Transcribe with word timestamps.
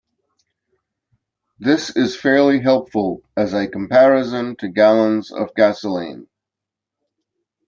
This 1.59 1.95
is 1.95 2.19
fairly 2.19 2.59
helpful 2.59 3.21
as 3.37 3.53
a 3.53 3.67
comparison 3.67 4.55
to 4.55 4.67
gallons 4.67 5.31
of 5.31 5.53
gasoline. 5.53 6.25